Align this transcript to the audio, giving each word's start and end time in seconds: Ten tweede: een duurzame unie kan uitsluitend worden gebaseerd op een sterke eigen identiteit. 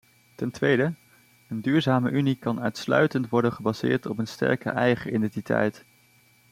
Ten 0.35 0.51
tweede: 0.51 0.93
een 1.47 1.61
duurzame 1.61 2.11
unie 2.11 2.35
kan 2.35 2.61
uitsluitend 2.61 3.29
worden 3.29 3.51
gebaseerd 3.53 4.05
op 4.05 4.17
een 4.19 4.27
sterke 4.27 4.69
eigen 4.69 5.13
identiteit. 5.15 5.85